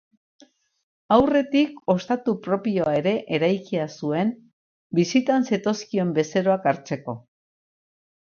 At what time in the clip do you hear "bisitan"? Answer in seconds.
5.01-5.47